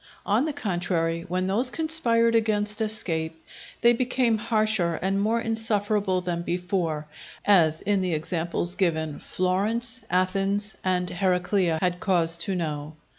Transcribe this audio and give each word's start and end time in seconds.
On 0.25 0.45
the 0.45 0.51
contrary, 0.51 1.25
when 1.27 1.45
those 1.45 1.69
conspired 1.69 2.33
against 2.33 2.81
escape, 2.81 3.45
they 3.81 3.93
become 3.93 4.39
harsher 4.39 4.95
and 4.99 5.21
more 5.21 5.37
unsufferable 5.37 6.21
than 6.21 6.41
before, 6.41 7.05
as, 7.45 7.81
in 7.81 8.01
the 8.01 8.15
examples 8.15 8.73
given, 8.73 9.19
Florence, 9.19 10.01
Athens, 10.09 10.73
and 10.83 11.07
Heraclea 11.07 11.77
had 11.83 11.99
cause 11.99 12.35
to 12.39 12.55
know. 12.55 12.95